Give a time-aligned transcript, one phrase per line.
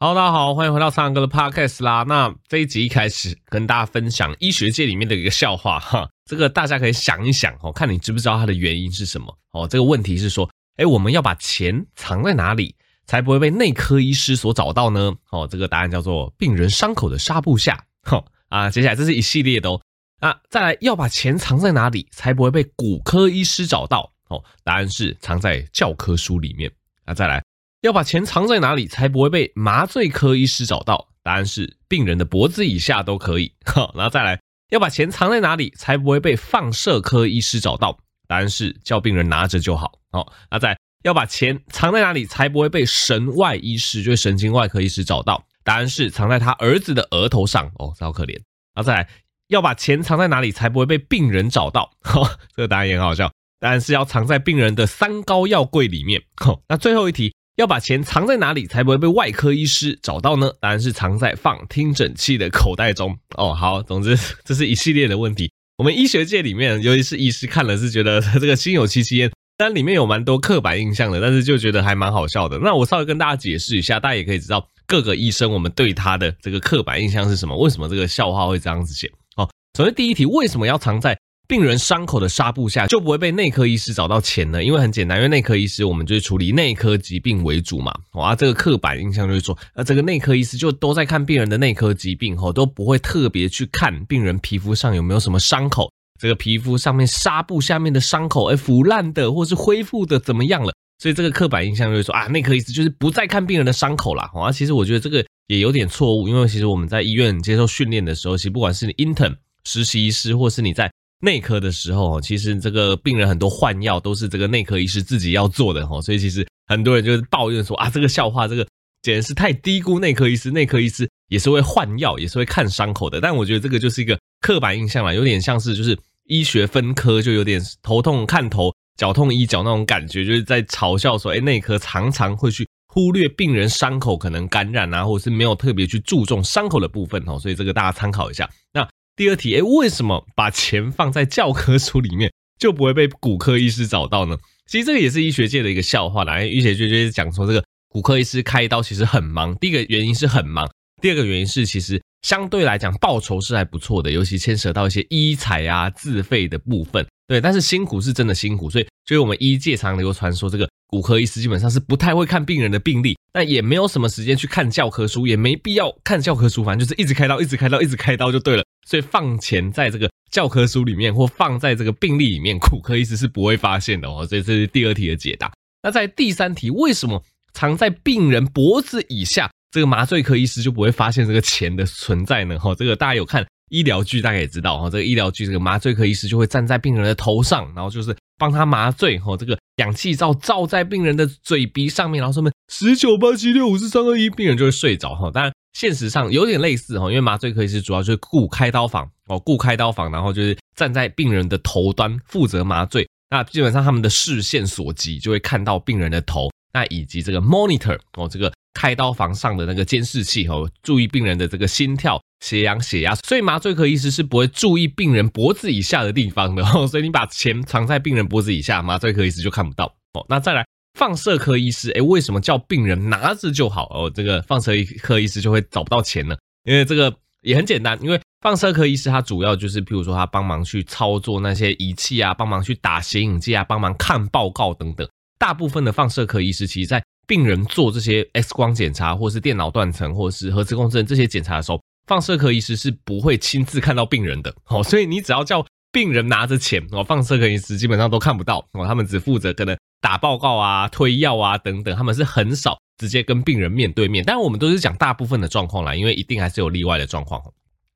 [0.00, 2.04] 好大家好，欢迎回到苍蓝鸽的 Podcast 啦。
[2.06, 9.66] 那这一集一开始跟大家分享医学界里面的一个笑话哈，这个大家可以想一想哦，看你知不知道它的原因是什么哦。
[9.66, 12.76] 这个问题是说，哎，我们要把钱藏在哪里
[13.06, 15.12] 才不会被内科医师所找到呢？
[15.32, 17.84] 哦，这个答案叫做病人伤口的纱布下。
[18.02, 19.80] 哈啊，接下来这是一系列的哦。
[20.20, 24.12] 那再来要把钱藏在哪里才不会被骨科医师找到？
[24.28, 26.70] 哦，答案是藏在教科书里面。
[27.04, 27.42] 那再来。
[27.80, 31.08] 要把钱藏在哪里才不会被麻醉科医师找到？
[31.22, 33.52] 答案是病人的脖子以下都可以。
[33.66, 37.98] 好，然后再来，要把钱藏在哪里才不会被放射科医师找到？
[38.26, 39.92] 答案是叫病人拿着就好。
[40.10, 45.44] 好，那再，要把钱藏在哪里才不会被神外医师，就是神经外科医师找到？
[45.62, 47.70] 答案是藏在他儿子的额头上。
[47.78, 48.40] 哦，好可怜。
[48.74, 49.08] 那再来，
[49.48, 51.92] 要把钱藏在哪里才不会被病人找到？
[52.02, 53.30] 哈，这个答案也很好笑。
[53.60, 56.22] 答案是要藏在病人的三高药柜里面。
[56.36, 57.34] 好，那最后一题。
[57.58, 60.48] 要把钱藏在哪里才不会被外科医师找到呢？
[60.60, 63.52] 当然是藏在放听诊器的口袋中哦。
[63.52, 65.50] 好，总之 这是一系列的问题。
[65.76, 72.60] 我们医学界里面，尤其是医师看了是觉得 这个心有戚戚焉，但里面有蛮多刻板印象的，但是就觉得还蛮好笑的。
[72.60, 79.10] 那我稍微跟大家解释一下，大家也可以知道各个医生我们对他的这个刻板印象是什么，为什么这个笑话会这样子写。
[79.36, 81.18] 哦，首先第一题，为什么要藏在
[81.48, 84.62] 病人伤口的纱布下就不会被内科医师找到钱呢？
[84.62, 87.90] 因为很简单，因为内科医师我们就是处理内科疾病为主嘛。
[88.12, 95.90] 哇，这个刻板印象就是说，呃，这个内科医师就都在看病人的内科疾病，吼，都不会特别去看病人皮肤上有没有什么伤口，
[96.20, 100.70] 这个皮肤上面纱布下面的伤口，哎，腐烂的或是恢复的怎么样了？
[100.98, 104.30] 所以这个刻板印象就是说啊，内科医师就是不再看病人的伤口啦。
[104.34, 118.64] 啊，其实我觉得这个也有点错误，因为其实我们在医院接受训练的时候，其实不管是你 intern 实习医师，或是你在内科的时候，其实这个病人很多换药都是这个内科医师自己要做的哈，所以其实很多人就是抱怨说啊，这个笑话这个
[119.02, 123.20] 简直是太低估内科医师，内科医师也是会换药，也是会看伤口的。
[123.20, 138.48] 但我觉得这个就是一个刻板印象啦，有点像是就是医学分科，就有点头痛看头，脚痛医脚那种感觉，就是在嘲笑说，哎，内科常常会去忽略病人伤口可能感染啊，或者是没有特别去注重伤口的部分哦，所以这个大家参考一下。
[138.72, 138.88] 那。
[139.18, 144.38] 第二题，哎，为什么把钱放在教科书里面就不会被骨科医师找到呢？
[144.64, 146.40] 其实这个也是医学界的一个笑话啦。
[146.40, 149.56] 医学界就是讲说，这个骨科医师开刀其实很忙。
[149.56, 150.70] 第一个原因是很忙，
[151.02, 157.04] 第二个原因是其实相对来讲报酬是还不错的，尤其牵涉到一些医材啊自费的部分。
[157.26, 168.62] 对，但是辛苦是真的辛苦，所以就是我们医界常流传说，这个骨科医师基本上是不太会看病人的病历，但也没有什么时间去看教科书，也没必要看教科书，反正就是一直开刀，一直开刀，一直开刀就对了。
[168.88, 174.26] 所以放钱在这个教科书里面，或放在这个病历里面，骨科医师是不会发现的哦。
[174.26, 175.52] 所以这是第二题的解答。
[175.82, 177.22] 那在第三题，为什么
[177.52, 182.58] 藏在病人脖子以下，这个麻醉科医师就不会发现这个钱的存在呢？
[182.58, 183.46] 哈，这个大家有看。
[183.70, 195.30] 医疗剧大家也知道哈，这个医疗剧这个麻醉科医师就会站在病人的头上，然后就是帮他麻醉哈，这个氧气罩罩在病人的嘴鼻上面，然后说明十九八七六五四三二一，病人就会睡着哈。
[195.30, 212.20] 当然现实上有点类似哈，因为麻醉科医师主要就是顾开刀房哦，顾开刀房，然后就是站在病人的头端负责麻醉，那基本上他们的视线所及就会看到病人的头，那以及这个 monitor 哦，这个开刀房上的那个监视器哦，注意病人的这个心跳。
[212.40, 216.86] 血氧、血压，所以麻醉科医师是不会注意病人脖子以下的地方的 哦。
[216.86, 220.24] 所以你把钱藏在病人脖子以下，麻醉科医师就看不到哦。
[220.28, 220.64] 那再来，
[220.96, 224.08] 放射科医师，诶，为什么叫病人拿着就好哦？
[224.08, 224.70] 这个放射
[225.02, 226.36] 科医师就会找不到钱呢？
[226.62, 227.12] 因为这个
[227.42, 235.04] 也很简单，因为放射科医师他主要就是，譬如说他帮忙去操作那些仪器啊，帮忙去打显影剂啊，帮忙看报告等等。
[235.40, 241.80] 大部分的放射科医师，其实在病人做这些 X 光检查，或是电脑断层，或是核磁共振这些检查的时候。
[242.06, 245.62] 放射科医师是不会亲自看到病人的， 哦，所以你只要叫
[245.92, 254.24] 病人拿着钱，哦，放射科医师基本上都看不到，哦，他们只负责可能打报告啊、推药啊等等，他们是很少直接跟病人面对面。
[254.26, 257.42] 但，我们都是讲大部分的状况啦，因为一定还是有例外的状况。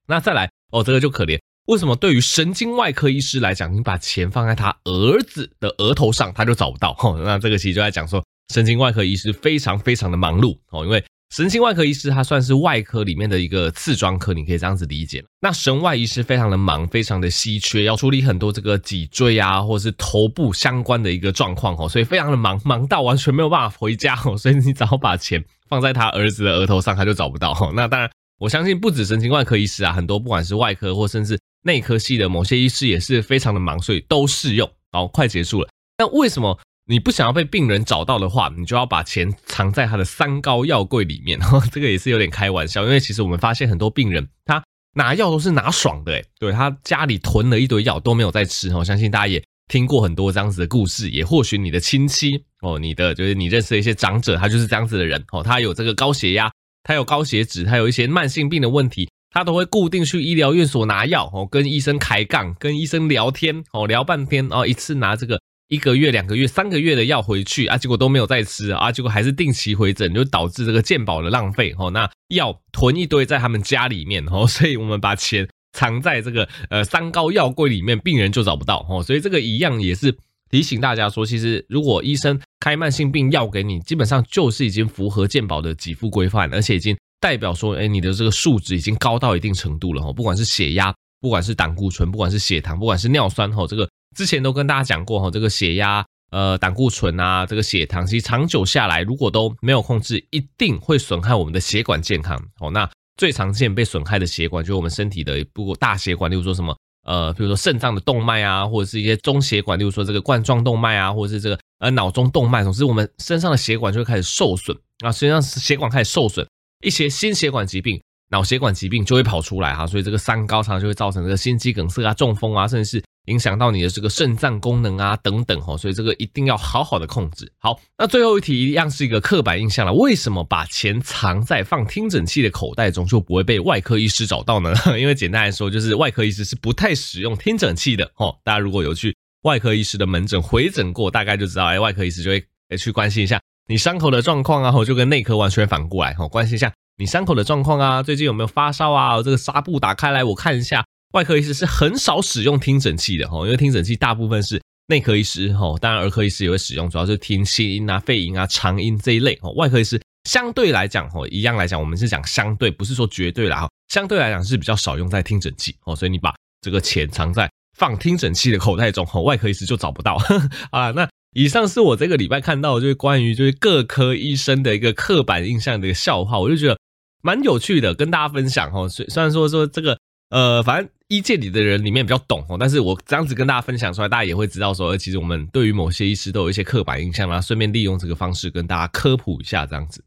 [0.07, 6.95] 那再来，哦，这个就可怜，为什么对于神经外科医师来讲，你把钱放在他儿子的额头上，他就找不到？
[6.99, 11.03] 哦，那这个其实就在讲说，神经外科医师非常非常的忙碌，哦，因为。
[11.35, 15.25] 神经外科医师，他算是外科里面的一个次专科，你可以这样子理解。
[15.41, 24.37] 那神外医师非常的忙，非常的稀缺，要处理很多这个脊椎啊，或者是头部相关的一个状况哦，所以非常的忙，忙到完全没有办法回家哦。
[24.37, 27.73] 所以你只要把钱放在他儿子的额头上，他就找不到哦。
[27.75, 34.71] 那当然，我相信不止神经外科医师啊，很多不管是外科或甚至内科系的某些医师也是非常的忙，所以都适用。
[34.91, 35.69] 好，快结束了。
[35.97, 41.39] 那为什么你不想要被病人找到的话，你就要把钱藏在他的三高药柜里面。
[41.71, 44.63] 这个也是有点开玩笑，因为其实我们发现很多病人他
[44.95, 48.75] 拿药都是拿爽的，诶对，他家里囤了一堆药都没有在吃。
[48.75, 56.51] 我相信大家也听过很多这样子的故事，也或许你的亲戚哦，你的就是你认识的一些长者，他就是这样子的人哦，他有这个高血压，
[56.83, 65.41] 他有高血脂，他有一些慢性病的问题，他都会固定去医疗院所拿药哦，跟医生开杠，跟医生聊天哦，聊半天哦，一次拿这个。
[65.73, 71.91] 一个月、两个月、三个月的药回去啊，结果都没有再吃啊，结果还是定期回诊，就导致这个健保的浪费哦。
[71.91, 79.03] 那药囤一堆在他们家里面哦，所以我们把钱藏在这个呃三高药柜里面，病人就找不到哦。
[79.03, 80.15] 所以这个一样也是
[80.51, 90.13] 提醒大家说，其实如果医生开慢性病药给你，基本上就是已经符合健保的给付规范，而且已经代表说，哎，你的这个数值已经高到一定程度了哦。
[90.13, 93.89] 不管是血压，不管是胆固醇，不管是血糖，不管是尿酸哦，这个。
[94.15, 102.37] 之前都跟大家讲过哈，这个血压、呃胆固醇啊，这个血糖，其实长久下来，如果都没有控制，一定会损害我们的血管健康。
[102.61, 106.77] 哦，那最常见被损害的血管，就是我们身体的不过大血管，例如说什么，
[107.07, 116.47] 呃，比如说肾脏的动脉啊，或者是一些中血管，例如说这个冠状动脉啊，或者是这个呃脑中动脉，总之我们身上的血管就会开始受损啊，身上血管开始受损，
[116.85, 118.01] 一些心血管疾病。
[118.31, 127.51] 脑血管疾病就会跑出来哈，所以这个三高常常就会造成这个心肌梗塞啊、中风啊，甚至是影响到你的这个肾脏功能啊等等哈，所以这个一定要好好的控制。
[127.59, 134.75] 好，那最后一题一样是一个刻板印象了，为什么把钱藏在放听诊器的口袋中就不会被外科医师找到呢？
[134.99, 138.37] 因为简单来说，就是外科医师是不太使用听诊器的哦。
[138.43, 142.45] 大家如果有去外科医师的门诊回诊过，大概就知道，哎，外科医师就会
[142.77, 146.73] 去关心一下你伤口的状况啊，就跟内科完全反过来哈，关心一下。
[146.99, 149.23] 你伤口的状况啊，最近有没有发烧啊？
[149.23, 150.85] 这个纱布打开来我看一下。
[151.13, 159.51] 外科医师是很少使用听诊器的哈，因为听诊器大部分是内科医师哈，当然儿科医师也会使用，主要是听心音啊、肺音啊、肠音这一类哈。
[159.51, 163.69] 外科医师相对来讲哈，一样来讲，我们是讲相对，不是说绝对啦哈。
[163.89, 170.19] 相对来讲是比较少用在听诊器哦，所以你把这个钱藏在放听诊器的口袋中，外科医师就找不到
[170.73, 170.91] 啊。
[170.93, 176.79] 那以上是我这个礼拜看到的就是关于就是各科医生的一个刻板印象的一个笑话，我就觉得。
[177.25, 178.89] 蛮有趣的，跟大家分享哈。
[178.89, 179.97] 虽虽然说说这个，
[180.31, 187.39] 呃，反正医界里的人里面比较懂哦，但是我这样子跟大家分享出来，大家也会知道说，其实我们对于某些医师都有一些刻板印象啦。
[187.39, 190.03] 顺便利用这个方式跟大家科普一下，这样子。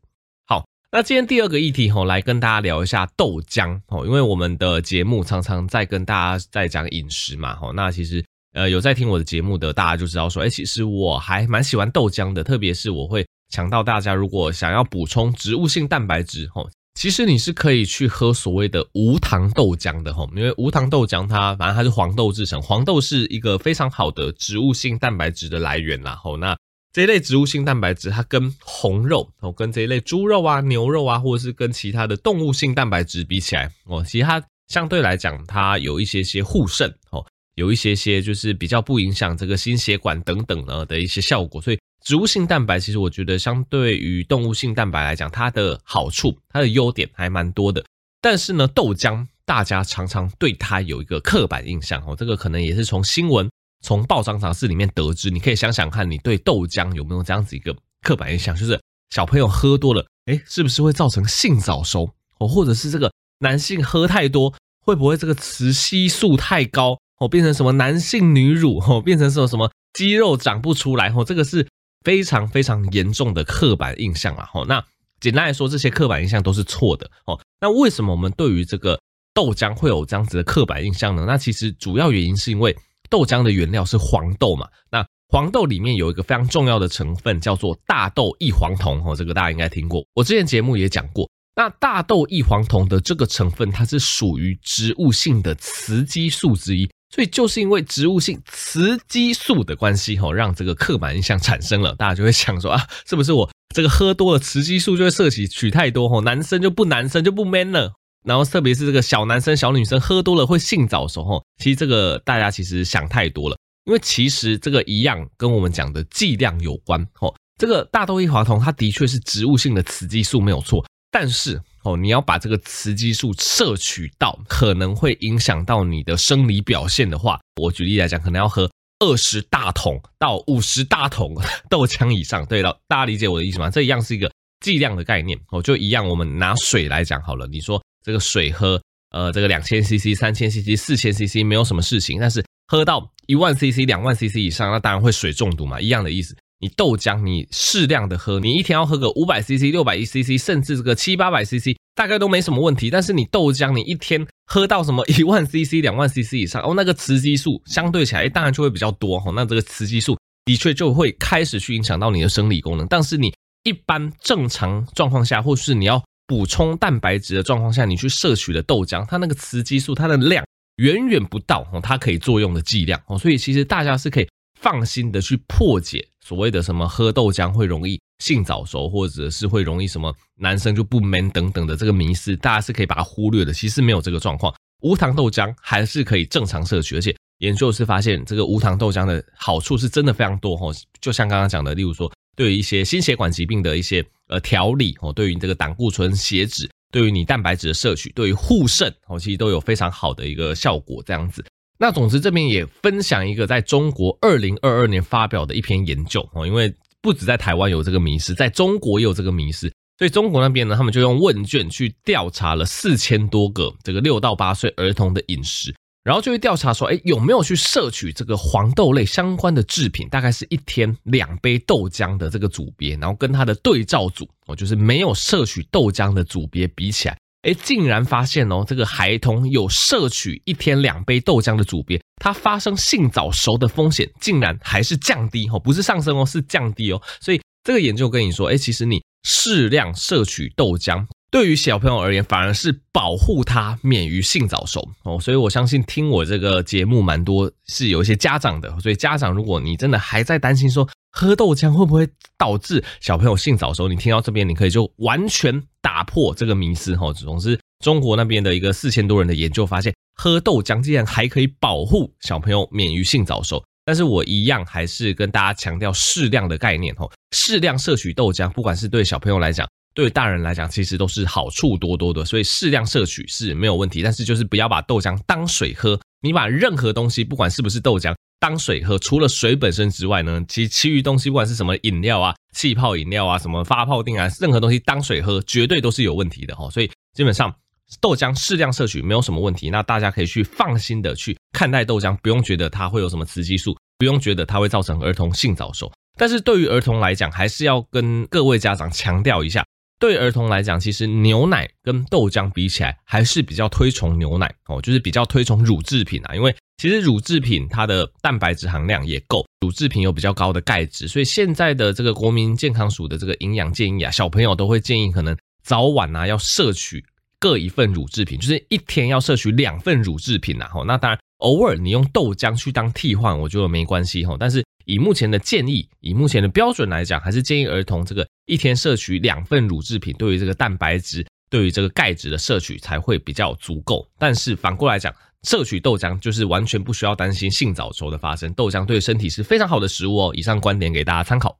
[0.47, 16.67] 好，那今天第二个议题吼，来跟大家聊一下豆浆哦，因为我们的节目常常在跟大家在讲饮食嘛，吼，那其实呃有在听我的节目的大家就知道说，哎，其实我还蛮喜欢豆浆的，特别是我会强调大家如果想要补充植物性蛋白质吼。
[16.95, 26.37] 其实你是可以去喝所谓的无糖豆浆的吼，因为无糖豆浆它反正它是黄豆制成，黄豆是一个非常好的植物性蛋白质的来源啦吼。
[26.37, 26.57] 那
[26.93, 37.25] 这一类植物性蛋白质它跟红肉哦，跟这一类猪肉啊、牛肉啊，或者是跟其他的动物性蛋白质比起来哦，其实它相对来讲它有一些些护肾哦，
[37.55, 41.79] 有一些些就是比较不影响这个心血管等等呢的一些效果，所以。
[42.05, 47.83] 植物性蛋白其实我觉得相对于动物性蛋白来讲，它的好处、它的优点还蛮多的。
[48.21, 53.49] 但是呢，豆浆大家常常对它有一个刻板印象哦，这个可能也是从新闻、
[53.83, 55.31] 从报章杂志里面得知。
[55.31, 58.55] 你可以想想看，你对豆浆有没有这样子一个刻板印象？
[58.55, 58.79] 就是
[59.09, 62.47] 小朋友喝多了，诶，是不是会造成性早熟哦？
[62.47, 64.53] 或者是这个男性喝太多，
[64.85, 71.25] 会不会这个雌激素太高哦，变成什么男性女乳哦，变成什么什么肌肉长不出来哦？
[71.25, 71.67] 这个是。
[72.05, 74.47] 非常非常严重的刻板印象啊！
[74.53, 74.81] 吼，那
[75.19, 77.37] 简单来说，这些刻板印象都是错的哦。
[77.59, 78.97] 那为什么我们对于这个
[79.33, 81.25] 豆浆会有这样子的刻板印象呢？
[81.27, 82.77] 那其实主要原因是因为
[83.09, 84.69] 豆浆的原料是黄豆嘛。
[84.91, 90.05] 那黄豆里面有一个非常重要的成分叫做大豆异黄酮哦，这个大家应该听过。
[90.13, 91.27] 我之前节目也讲过。
[91.57, 96.87] 那大豆异黄酮的这个成分，它是属于植物性的雌激素之一。
[97.09, 107.93] 所以就是因为植物性雌激素的关系吼，让这个刻板印象产生了，大家就会想说啊，是不是我这个喝多了雌激素就会摄取取太多吼，男生就不男生就不 man 了，
[108.25, 121.61] 然后特别是这个小男生小女生喝多了会性早熟吼，其实这个大家其实想太多了，因为其实这个一样跟我们讲的剂量有关吼，这个大豆异黄酮它的确是植物性的雌激素没有错，但是。
[121.85, 131.35] 哦，你要把这个雌激素摄取到，可能会影响到你的生理表现的话，我举例来讲，可能要喝二十大桶到五十大桶
[131.69, 132.43] 豆浆以上。
[132.47, 133.69] 对了，大家理解我的意思吗？
[133.69, 135.39] 这一样是一个剂量的概念。
[135.51, 137.45] 哦，就一样，我们拿水来讲好了。
[137.47, 146.35] 你说这个水喝，呃，这个两千 CC、三千 CC、四千 CC 没有什么事情，但是喝到一万 CC、两万 CC 以上，那当然会水中毒嘛，一样的意思。
[146.65, 152.89] 你豆浆你适量的喝，你一天要喝个五百 CC、六百 CC，甚至这个七八百 CC，大概都没什么问题。
[152.89, 159.31] 但是你豆浆你一天喝到什么 一万 CC、两万 CC 以上，哦，那个雌激素相对起来，当然就会比较多哈。
[159.35, 162.87] 那这个雌激素的确就会开始去影响到你的生理功能。
[162.87, 163.31] 但是你
[163.63, 170.43] 一般正常状况下，或是你要补充蛋白质的状况下，你去摄取的豆浆，它那个雌激素它的量
[170.77, 173.19] 远远不到哦，它可以作用的剂量哦。
[173.19, 174.27] 所以其实大家是可以
[174.65, 183.53] 放心的去破解所谓的什么喝豆浆会容易性早熟，或者是会容易什么男生就不 man 等等的这个迷思，大家是可以把它忽略的。
[183.53, 190.73] 其实没有这个状况，无糖豆浆还是可以正常摄取，而且研究是发现这个无糖豆浆的好处是真的非常多哦。
[190.99, 192.11] 就像刚刚讲的，例如说。
[192.37, 201.01] 对于一些心血管疾病的一些呃调理哦，对于你这个胆固醇、血脂，对于你蛋白质的摄取，对于护肾哦，其实都有非常好的一个效果。
[201.05, 201.41] 这样子，
[201.77, 215.73] 那总之这边也分享一个在中国二零二二年发表的一篇研究哦，因为不止在台湾有这个迷思，在中国也有这个迷思，所以中国那边呢，他们就用问卷去调查了四千多个这个六到八岁儿童的饮食。
[216.03, 220.07] 然后就会调查说，哎，有没有去摄取这个黄豆类相关的制品？
[220.07, 236.99] 大概是一天两杯豆浆的这个组别，然后跟它的对照组哦，就是没有摄取豆浆的组别比起来，哎，竟然发现哦，这个孩童有摄取一天两杯豆浆的组别，它发生性早熟的风险竟然还是降低哦，不是上升哦，是降低哦。
[237.21, 241.05] 所以这个研究跟你说，哎，其实你适量摄取豆浆。
[241.35, 257.11] 对于小朋友而言，反而是保护他免于性早熟哦，所以我相信听我这个节目蛮多是有一些家长的，所以家长如果你真的还在担心说喝豆浆会不会导致小朋友性早熟，你听到这边你可以就完全打破这个迷思哈。
[257.11, 269.67] 总之，中国那边的一个四千多人的研究发现，喝豆浆竟然还可以保护小朋友免于性早熟，但是我一样还是跟大家强调适量的概念哦，适量摄取豆浆，不管是对小朋友来讲。
[269.95, 274.03] 对大人来讲，其实都是好处多多的，所以适量摄取是没有问题。
[274.03, 275.99] 但是就是不要把豆浆当水喝。
[276.21, 286.69] 你把任何东西，不管是不是豆浆，当水喝，除了水本身之外呢，其其余东西，不管是什么饮料啊、气泡饮料啊、什么发泡錠啊，任何东西当水喝，绝对都是有问题的哈。
[286.69, 287.53] 所以基本上
[288.01, 289.69] 豆浆适量摄取没有什么问题。
[289.69, 295.89] 那大家可以去放心的去看待豆浆，不用觉得它会有什么雌激素，不用觉得它会造成儿童性早熟。
[296.17, 299.63] 但是对于儿童来讲，还是要跟各位家长强调一下。
[299.99, 306.35] 对儿童来讲，其实牛奶跟豆浆比起来，还是比较推崇牛奶哦，就是比较推崇乳制品啊。
[306.35, 317.03] 因为其实乳制品它的蛋白质含量也够，乳制品有比较高的钙质，所以现在的这个国民健康署的这个营养建议啊，小朋友都会建议可能早晚啊要摄取
[317.39, 320.69] 各一份乳制品，就是一天要摄取两份乳制品呐。
[320.85, 324.35] 那当然偶尔你用豆浆去当替换，我觉得没关系哈。
[324.37, 334.07] 但是以目前的建议，以目前的标准来讲，还是建议儿童这个一天摄取两份乳制品，对于这个蛋白质、对于这个钙质的摄取才会比较足够。
[334.17, 335.13] 但是反过来讲，
[335.43, 340.31] 摄取豆浆就是完全不需要担心性早熟的发生，豆浆对身体是非常好的食物哦。
[340.35, 341.57] 以上观点给大家参考。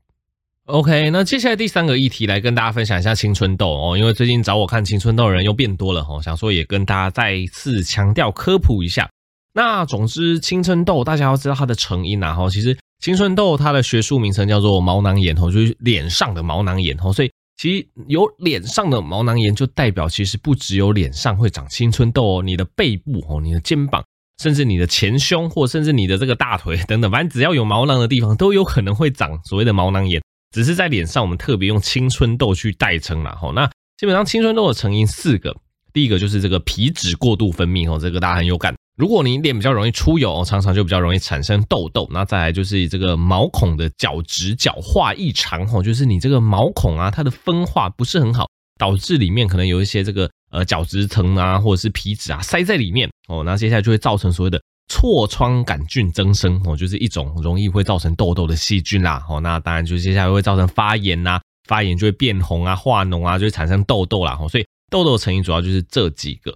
[0.66, 9.10] OK，那接下来第三个议题来跟大家分享一下青春痘哦，因为最近找我看青春痘的人又变多了哦，想说也跟大家再一次强调科普一下。
[9.54, 12.78] 那总之，青春痘大家要知道它的成因啊，哈，其实。
[13.06, 24.04] 青春痘它的学术名称叫做毛囊炎吼，就是脸上的毛囊炎吼，所以其实有脸上的毛囊炎就代表其实不只有脸上会长青春痘哦，你的背部哦，你的肩膀，
[24.42, 30.20] 甚至你的前胸，或甚至你的这个大腿等等，反正只要有毛囊的地方都有可能会长所谓的毛囊炎，
[30.50, 33.52] 只是在脸上我们特别用青春痘去代称啦吼。
[33.52, 35.56] 那基本上青春痘的成因四个，
[35.94, 38.74] 第一个就是这个皮脂过度分泌哦，这个大家很有感。
[38.96, 42.08] 如果你脸比较容易出油，常常就比较容易产生痘痘。
[42.12, 48.48] 那再来就是这个毛孔的角质角化异常，吼，就是你这个毛孔啊，它的分化不是很好，
[48.80, 53.44] 导致里面可能有一些这个呃角质层啊，或者是皮脂啊塞在里面哦。
[53.44, 59.22] 那接下来就会造成所谓的痤疮杆菌增生哦，就是一种容易会造成痘痘的细菌啦。
[59.30, 64.38] 哦，那当然就接下来会造成发炎呐，发炎就会变红啊、化脓啊，就会产生痘痘啦。
[64.40, 66.56] 哦，所以痘痘的成因主要就是这几个。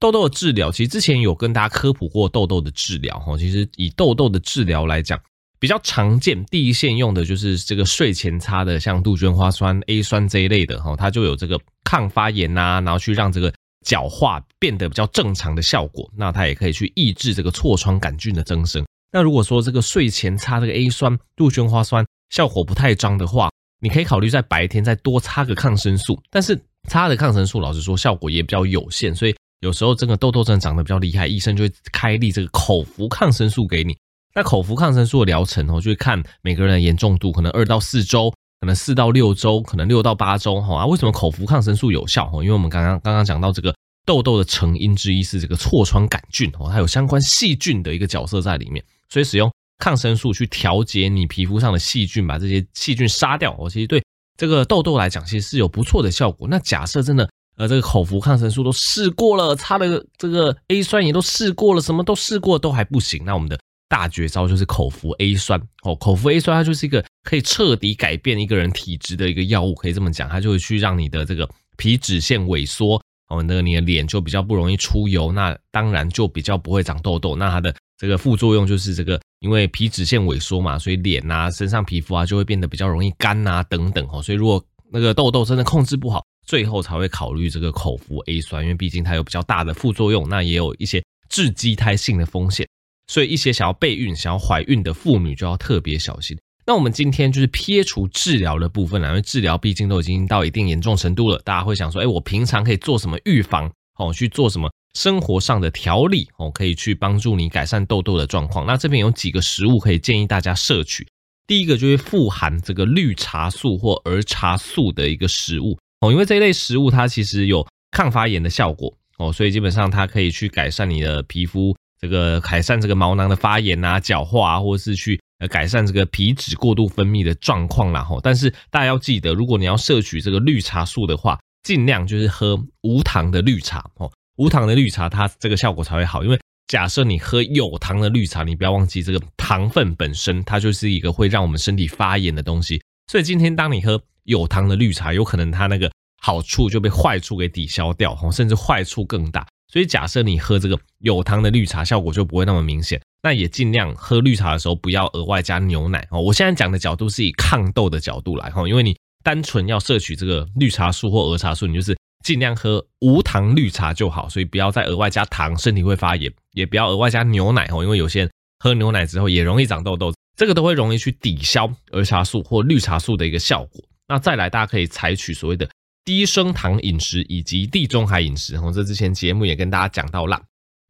[0.00, 3.36] 痘痘的治疗，其实之前有跟大家科普过痘痘的治疗哈。
[3.36, 5.20] 其实以痘痘的治疗来讲，
[5.58, 13.52] 比较常见第一线用的就是这个睡前擦的，像杜鹃花酸、A 酸这一类的哈，它就有这个抗发炎呐，然后去让这个
[13.84, 16.10] 角化变得比较正常的效果。
[16.16, 18.82] 那它也可以去抑制这个痤疮杆菌的增生。
[19.12, 23.50] 那如果说这个睡前擦这个 A 酸、杜鹃花酸效果不太彰的话，
[23.82, 26.18] 你可以考虑在白天再多擦个抗生素。
[26.30, 29.36] 但是擦的抗生素，老实说效果也比较有限，所以。
[29.60, 33.96] 有时候这个痘痘症长得比较厉害，医生就会开立这个口服抗生素给你。
[34.34, 40.86] 那口服抗生素的疗程哦，就会看每个人的严重度，可能二到四周，可能四到六周，可能六到八周哈啊。
[40.86, 42.42] 为什么口服抗生素有效哈？
[42.42, 43.74] 因为我们刚刚刚刚讲到这个
[44.06, 54.02] 痘痘的成因之一是这个痤疮杆菌哦，它有相关细菌的一个角色在里面，所以使用抗生素去调节你皮肤上的细菌，把这些细菌杀掉哦，其实对
[54.38, 56.46] 这个痘痘来讲，其实是有不错的效果。
[56.48, 57.28] 那假设真的
[57.60, 63.58] 呃这个口服抗生素都试过了，擦了这个 A 酸也都试过了，什么都试过都还不行，那我们的。
[63.90, 77.34] 大绝招就是口服 A 酸哦，口服 A 酸它就是一个可以彻底改变一个人体质的一个药物，可以这么讲，它就会去让你的这个皮脂腺萎缩哦，那个你的脸就比较不容易出油，那当然就比较不会长痘痘。
[77.34, 84.22] 那它的这个副作用就是这个，因为皮脂腺萎缩嘛，所以脸啊、身上皮肤啊就会变得比较容易干啊等等哦。
[84.22, 92.66] 所以如果那个痘痘真的控制不好，最后才会考虑这个口服 A 酸，因为毕竟它有比较大的副作用，那也有一些致畸胎性的风险。
[93.06, 96.38] 所以一些想要备孕、想要怀孕的妇女就要特别小心。
[96.66, 103.68] 那我们今天就是撇除治疗的部分了，因为治疗毕竟都已经到一定严重程度了，大家会想说，哎，我平常可以做什么预防？
[103.98, 106.28] 哦，去做什么生活上的调理？
[106.38, 108.64] 哦，可以去帮助你改善痘痘的状况。
[108.64, 111.06] 那这边有几个食物可以建议大家摄取。
[111.48, 121.76] 第一个就是富含这个绿茶素或儿茶素的一个食物哦，因为这一类食物它其实有抗发炎的效果哦，所以基本上它可以去改善你的皮肤。
[122.00, 128.02] 这个改善这个毛囊的发炎啊、角化啊，或者是去呃改善这个皮脂过度分泌的状况啦。
[128.02, 134.10] 吼，但是大家要记得，如果你要摄取这个绿茶素的话，尽量就是喝无糖的绿茶哦。
[134.38, 142.80] 无糖的绿茶它这个效果才会好，因为假设你喝有糖的绿茶，你不要忘记这个糖分本身它就是一个会让我们身体发炎的东西。
[143.12, 149.46] 所以今天当你喝有糖的绿茶，有可能它那个好处就被坏处给抵消掉，吼，甚至坏处更大。
[149.72, 153.00] 所以假设你喝这个有糖的绿茶，效果就不会那么明显。
[153.22, 156.20] 那也尽量喝绿茶的时候不要额外加牛奶哦。
[156.20, 164.28] 我现在讲的角度是以抗痘的角度来哈，因为你单纯要摄取这个绿茶素或儿茶素，你就是尽量喝无糖绿茶就好。
[164.28, 173.84] 所以不要再额外加糖，身体会发炎；也不要额外加牛奶哦，因为有些人喝牛奶之后也容易长痘痘，这个都会容易去抵消儿茶素或绿茶素的一个效果。
[174.10, 175.66] 那再来，大家可以采取所谓的。
[176.04, 180.40] 低升糖饮食以及地中海饮食，哦，这之前节目也跟大家讲到啦。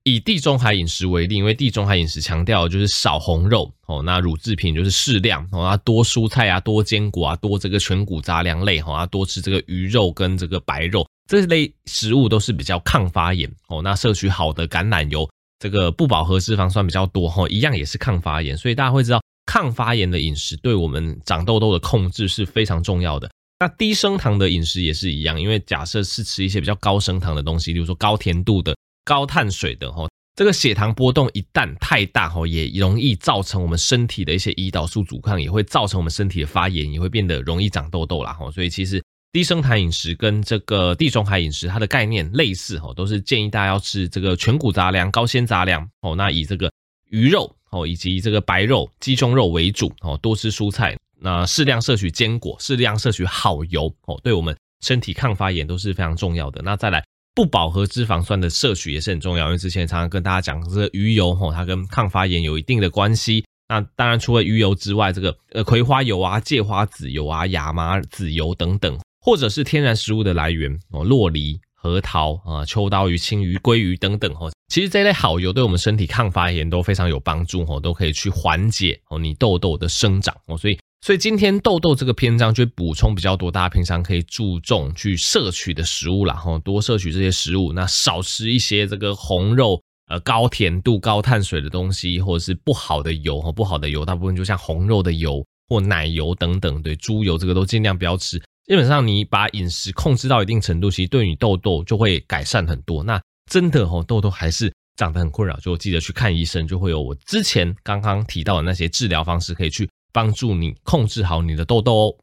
[0.04, 13.82] 以地中海饮食为例，因为地中海饮食强调就是少红肉哦，那乳制品就是适量哦，那多蔬菜啊，多坚果啊，多这个全谷杂粮类哈，啊，多吃这个鱼肉跟这个白肉这类食物都是比较抗发炎哦。
[13.82, 15.28] 那摄取好的橄榄油，
[15.58, 18.56] 这个不饱和脂肪酸比较多哈，一样也是抗发炎。
[18.56, 23.28] 所以大家会知道，抗发炎的饮食对我们长痘痘的控制是非常重要的。
[23.58, 38.48] 那低升糖的饮食也是一样，因为假设是吃一些比较高升糖的东西，比如说高甜度的、高碳水的，哈，这个血糖波动一旦太大，哈，也容易造成我们身体的一些胰岛素阻抗，也会造成我们身体的发炎，也会变得容易长痘痘啦，哈。
[38.52, 46.72] 所以其实低升糖饮食跟这个地中海饮食它的概念类似，哈，都是建议大家要吃这个全谷杂粮、高纤杂粮，哦，那以这个
[47.10, 50.96] 鱼肉，哦，以及这个白肉、鸡胸肉为主，哦，多吃蔬菜。
[51.22, 56.62] 那适量摄取坚果，适量摄取好油哦，对我们身体抗发炎都是非常重要的。
[56.62, 57.04] 那再来
[57.34, 63.44] 不饱和脂肪酸的摄取也是很重要，因为之前常常跟大家讲这个鱼油哦，它跟抗发炎有一定的关系。
[63.68, 80.78] 那当然除了鱼油之外，这个呃葵花油啊、芥花籽油啊、亚麻籽油等等，或者是天然食物的来源哦，洛梨、核桃啊、秋刀鱼、青鱼、鲑鱼等等哦，其实这类好油对我们身体抗发炎都非常有帮助哦，都可以去缓解哦你痘痘的生长哦，所以。
[81.02, 98.38] 所以今天痘痘这个篇章就补充比较多，大家平常可以注重去摄取的食物啦，哈，多摄取这些食物，那少吃一些这个红肉，呃，高甜度、高碳水的东西，或者是不好的油，哈，不好的油，大部分就像红肉的油或奶油等等，对，猪油这个都尽量不要吃。
[98.70, 103.02] 基本上你把饮食控制到一定程度，其实对你痘痘就会改善很多。
[103.02, 109.86] 那真的哈，痘痘还是长得很困扰，就记得去看医生，就会有我之前刚刚提到的那些治疗方式可以去。
[110.12, 112.16] 帮助你控制好你的痘痘哦。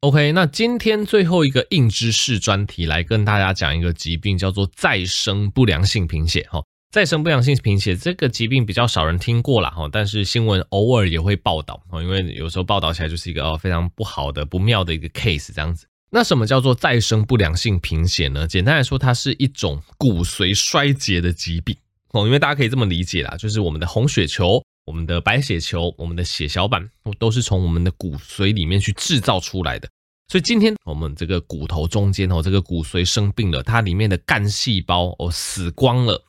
[0.00, 6.62] OK，那今天最后一个硬知识专题来跟大家讲一个疾病，叫做再生不良性贫血哈。
[6.92, 15.86] 再生不良性贫血这个疾病比较少人听过啦哈，但是新闻偶尔也会报道啊，因为有时候报道起来就是一个哦非常不好的、不妙的一个 case 这样子。
[16.10, 18.44] 那什么叫做再生不良性贫血呢？
[18.44, 21.76] 简单来说，它是一种骨髓衰竭的疾病
[22.10, 24.60] 哦，因为大家可以这么理解啦，就是我们的红血球。
[24.86, 29.88] 我们的白血球、我们的血小板都是从我们的骨髓里面去制造出来的。
[30.26, 36.20] 所以今天我们这个骨头中间哦，这个骨髓生病了，它里面的干细胞哦死光了，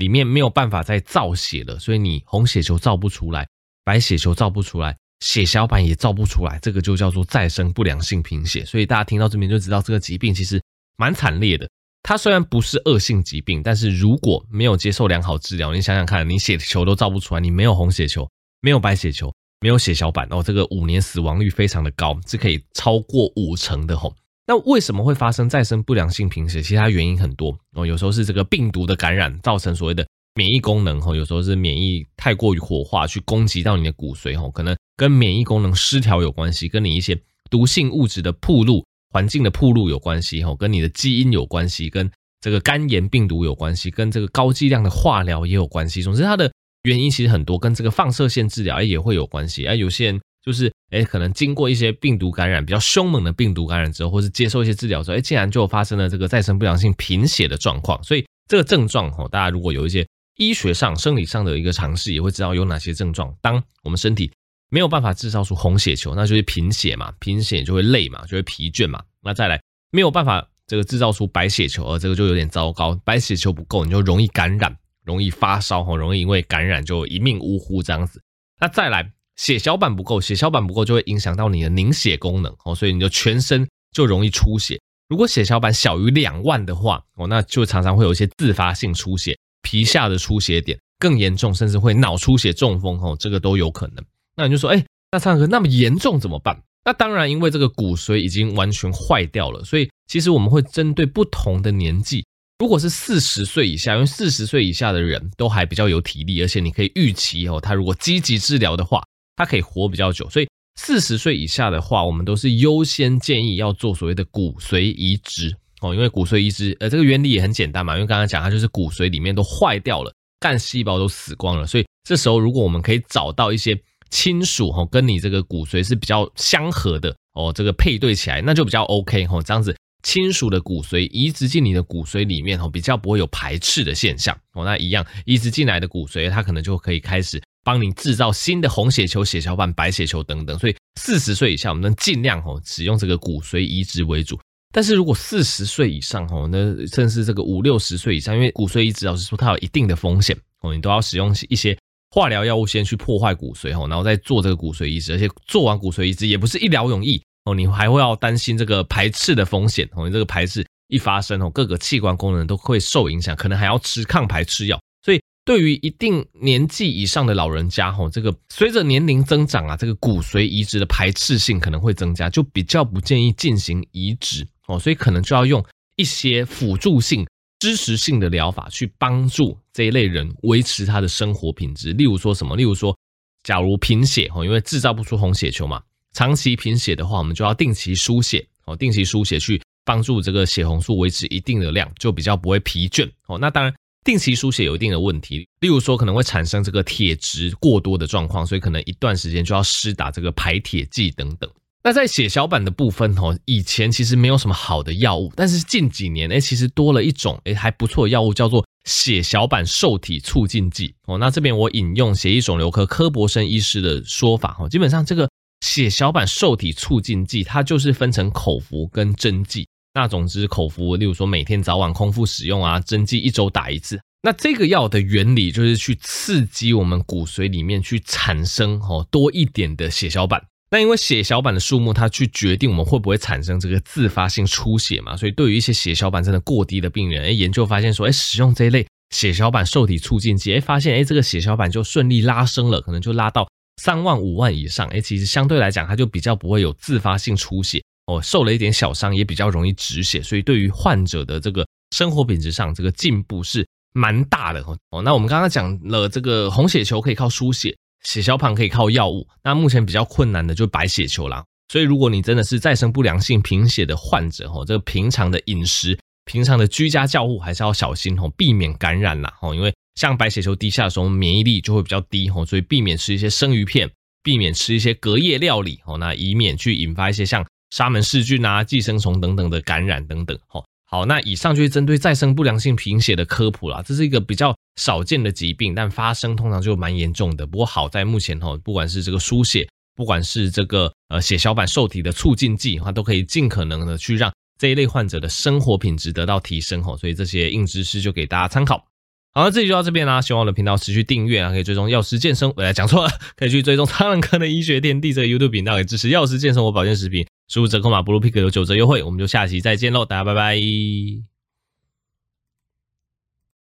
[0.00, 3.46] 里面没有办法再造血了，所以你红血球造不出来，
[3.84, 8.64] 白血球造不出来，血小板也造不出来，这个就叫做再生不良性贫血。
[8.64, 10.60] 所以大家听到这边就知道这个疾病其实
[10.96, 11.68] 蛮惨烈的。
[12.02, 18.26] 它虽然不是恶性疾病，但是如果没有接受良好治疗，你想想看，你血球都造不出来，你没有红血球，
[18.62, 24.14] 没有白血球，没有血小板，哦，这个五年死亡率非常的高，是可以超过五成的吼。
[24.50, 26.60] 那为什么会发生再生不良性贫血？
[26.60, 37.16] 其实它原因很多哦，有时候是这个病毒的感染造成所谓的免疫功能吼，有时候是免疫太过于活化去攻击到你的骨髓吼，可能跟免疫功能失调有关系，跟你一些
[37.48, 42.10] 毒性物质的暴露、环境的暴露有关系吼，跟你的基因有关系，跟
[42.40, 46.02] 这个肝炎病毒有关系，跟这个高剂量的化疗也有关系。
[46.02, 46.50] 总之，它的
[46.82, 49.64] 原因其实很多，跟这个放射线治疗也会有关系。
[49.68, 50.20] 而有些人。
[50.44, 58.02] 就是诶，可能经过一些病毒感染比较凶猛的病毒感染之后，或是接受一些治疗之后，诶，竟然就发生了这个再生不良性贫血的状况。
[58.02, 63.34] 所以这个症状哈，大家如果有一些医学上、生理上的一个尝试，也会知道有哪些症状。
[63.42, 64.32] 当我们身体
[64.70, 69.02] 没有办法制造出红血球，那就是贫血嘛，贫血就会累嘛，就会疲倦嘛。
[69.22, 69.60] 那再来
[69.92, 74.74] 没有办法这个制造出白血球，而这个就有点糟糕，白血球不够，你就容易感染，
[75.04, 78.22] 容易发烧哈，容易因为感染就一命呜呼这样子。
[78.58, 79.12] 那再来。
[79.40, 84.78] 血小板不够，血小板不够就会影响到你的凝血功能哦，所以你就全身就容易出血。
[85.08, 94.04] 如果血小板小于两万的话哦，那就常常会有一些自发性出血，皮下的出血点更严重，甚至会脑出血、中风哦，这个都有可能。
[94.36, 96.62] 那你就说，哎，那唱歌那么严重怎么办？
[96.84, 102.26] 那当然，因为这个骨髓已经完全坏掉了，所以其实我们会针对不同的年纪，
[102.58, 109.02] 如果是四十岁以下，因为四十岁以下的人都还比较有体力，而且你可以预期哦，他如果积极治疗的话。
[109.40, 110.46] 它可以活比较久，所以
[110.78, 115.56] 四十岁以下的话，我们都是优先建议要做所谓的骨髓移植。
[115.80, 123.74] 哦，因为骨髓移植，呃，这个原理也很简单嘛，因为刚刚讲它就是骨髓里面都坏掉了，干细胞都死光了，所以这时候如果我们可以找到一些
[124.10, 134.38] 亲属哈，跟你这个骨髓是比较相合的哦，这个配对起来那就比较 OK 哈，这样子亲属的骨髓移植进你的骨髓里面哦，比较不会有排斥的现象。
[134.52, 137.40] 哦，那一样移植进来的骨髓，它可能就可以开始。
[137.64, 144.38] 帮你制造新的红血球、血小板、白血球等等，所以四十岁以下，我们能尽量吼使用这个骨髓移植为主。
[144.72, 151.76] 但是如果四十岁以上哦，那甚至这个五六十岁以上，因为骨髓移植老实说它有一定的风险哦，你都要使用一些
[152.10, 164.80] 化疗药物先去破坏骨髓，然后再做这个骨髓移植，而且做完骨髓移植也不是一劳永逸哦，你还会要担心这个排斥的风险哦，你这个排斥一发生哦，各个器官功能都会受影响，可能还要吃抗排斥药。
[165.04, 175.64] 所以对于一定年纪以上的老人家，吼，这个随着年龄增长啊，这个骨髓移植的排斥性可能会增加，就比较不建议进行移植哦，所以可能就要用
[175.96, 177.26] 一些辅助性、
[177.58, 181.92] 支持性的疗法去帮助这一类人维持他的生活品质。
[181.94, 182.54] 例如说什么？
[182.54, 182.96] 例如说，
[183.42, 193.38] 假如贫血哦，因为制造不出红血球嘛，长期贫血的话，我们就要定期输血哦，定期输血去帮助这个血红素维持一定的量，就比较不会疲倦哦。
[193.38, 193.74] 那当然。
[194.04, 201.50] 定期输血有一定的问题，例如说可能会产生这个铁质过多的状况，所以可能一段时间就要施打这个排铁剂等等。
[201.82, 211.16] 那在血小板的部分哦，以前其实没有什么好的药物，但是近几年哎，其实多了一种哎还不错的药物，叫做血小板受体促进剂哦。
[211.16, 215.28] 那这边我引用血液肿瘤科柯博生医师的说法哦，基本上这个
[215.60, 219.66] 血小板受体促进剂它就是分成口服跟针剂。
[219.92, 224.00] 那总之，口服，例如说每天早晚空腹使用啊，针剂一周打一次。
[224.22, 230.44] 那这个药的原理就是去刺激我们骨髓里面去产生哦多一点的血小板。
[230.70, 235.16] 那因为血小板的数目，它去决定我们会不会产生这个自发性出血嘛。
[235.16, 243.48] 所以对于一些血小板真的过低的病人，哎，研究发现说，哎，使用这一类血小板受体促进剂，哎，发现哎这个血小板就顺利拉升了，可能就拉到
[243.82, 244.86] 三万五万以上。
[244.88, 247.82] 哎，其实相对来讲，它就比较不会有自发性出血。
[248.10, 255.00] 哦，受了一点小伤也比较容易止血，所以对于患者的这个生活品质上，这个进步是蛮大的哦。
[255.02, 261.44] 那我们刚刚讲了，这个红血球可以靠输血，血小板可以靠药物，那目前比较困难的就是白血球啦。
[261.68, 269.54] 所以如果你真的是再生不良性贫血的患者哦，这个平常的饮食、平常的居家照护还是要小心哦，避免感染啦哦。
[269.54, 273.88] 因为像白血球低下的时候，免疫力就会比较低哦，所以避免吃一些生鱼片，
[274.22, 277.46] 避免吃一些隔夜料理哦，那以免去引发一些像。
[277.70, 280.38] 沙门氏菌啊、寄生虫等等的感染等等。
[280.46, 283.82] 吼，好，那以上就是针对再生不良性贫血的科普啦。
[283.86, 287.46] 这是一个比较少见的疾病，但发生通常就蛮严重的。
[287.46, 296.82] 不过好在目前哈，不管是这个输血，不管是这个呃血小板受体的促进剂，它都可以尽可能的去让这一类患者的生活品质得到提升。
[296.82, 298.84] 吼，所以这些硬知识就给大家参考。
[299.32, 302.52] 好，那这里就到这边啦、希望我的频道持续订阅啊，可以追踪药师健身。
[302.56, 307.24] 我来讲错了，可以去追踪苍狼科的医学天地这个 YouTube 频道，也支持药师健身我保健食品。
[307.50, 311.39] 输入折扣码 blue pick 有九折优惠我们就下期再见喽大家拜拜。